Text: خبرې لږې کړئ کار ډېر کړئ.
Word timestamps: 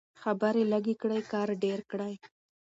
خبرې 0.21 0.63
لږې 0.71 0.95
کړئ 1.01 1.21
کار 1.31 1.49
ډېر 1.63 1.79
کړئ. 1.91 2.13